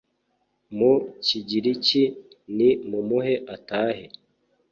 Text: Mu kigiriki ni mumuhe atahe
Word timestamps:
Mu 0.77 0.93
kigiriki 1.25 2.03
ni 2.55 2.69
mumuhe 2.89 3.35
atahe 3.55 4.05